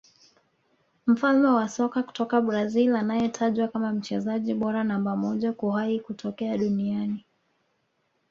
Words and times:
Mfalme 1.07 1.47
wa 1.47 1.69
soka 1.69 2.03
kutoka 2.03 2.41
Brazil 2.41 2.95
anayetajwa 2.95 3.67
kama 3.67 3.91
mchezaji 3.93 4.53
bora 4.53 4.83
namba 4.83 5.15
moja 5.15 5.53
kuwahi 5.53 5.99
kutokea 5.99 6.57
duniani 6.57 7.25